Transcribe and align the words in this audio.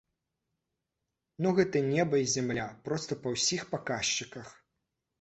Ну 1.43 1.51
гэта 1.61 1.77
неба 1.93 2.15
і 2.23 2.27
зямля 2.39 2.67
проста 2.91 3.11
па 3.23 3.29
ўсіх 3.39 3.61
паказчыках! 3.79 4.47